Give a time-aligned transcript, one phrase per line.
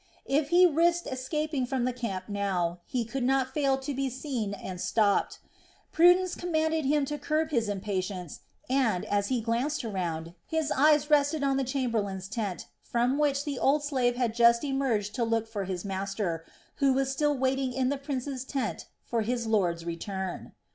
[0.25, 4.51] If he risked escaping from the camp now, he could not fail to be seen
[4.55, 5.37] and stopped.
[5.91, 11.43] Prudence commanded him to curb his impatience and, as he glanced around, his eyes rested
[11.43, 15.65] on the chamberlain's tent from which the old slave had just emerged to look for
[15.65, 16.47] his master,
[16.77, 20.53] who was still waiting in the prince's tent for his lord's return.